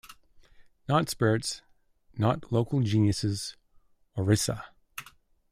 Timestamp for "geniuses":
2.81-3.55